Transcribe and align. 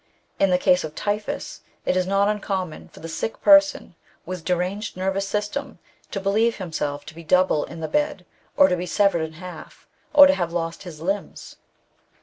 In 0.39 0.49
the 0.49 0.57
case 0.57 0.83
of 0.83 0.95
typhus, 0.95 1.61
it 1.85 1.95
is 1.95 2.07
not 2.07 2.27
uncommon 2.27 2.89
for 2.89 3.01
the 3.01 3.07
sick 3.07 3.39
person, 3.43 3.93
with 4.25 4.43
deranged 4.43 4.97
nervous 4.97 5.27
system, 5.27 5.77
to 6.09 6.19
believe 6.19 6.57
himself 6.57 7.05
to 7.05 7.13
be 7.13 7.23
double 7.23 7.65
in 7.65 7.81
the 7.81 7.87
bed, 7.87 8.25
or 8.57 8.67
to 8.67 8.75
be 8.75 8.87
severed 8.87 9.21
in 9.21 9.33
half, 9.33 9.85
or 10.11 10.25
to 10.25 10.33
have 10.33 10.51
lost 10.51 10.81
his 10.81 11.01
limbs. 11.01 11.01
10 11.05 11.13
146 11.13 11.53
THE 11.53 11.59
BOOK 11.59 11.61
OF 11.61 11.61
WERE 11.61 12.01
WOLVES. 12.01 12.19